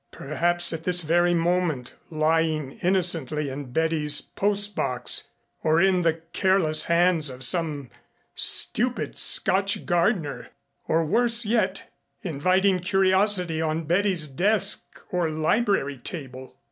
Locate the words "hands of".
6.85-7.45